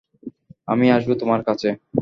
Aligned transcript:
আমি 0.67 0.85
আসবো 0.91 1.13
তোমার 1.21 1.41
কাছে! 1.47 1.67